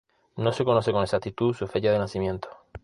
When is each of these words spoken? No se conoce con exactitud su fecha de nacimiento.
No 0.35 0.51
se 0.51 0.65
conoce 0.65 0.91
con 0.91 1.03
exactitud 1.03 1.53
su 1.53 1.67
fecha 1.67 1.91
de 1.91 1.99
nacimiento. 1.99 2.49